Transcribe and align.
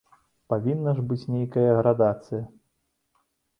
Павінна 0.53 0.93
ж 1.01 1.03
быць 1.11 1.29
нейкая 1.35 1.67
градацыя. 1.81 2.43